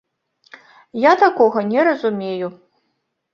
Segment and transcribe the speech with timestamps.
[1.03, 2.49] Я такога не разумею.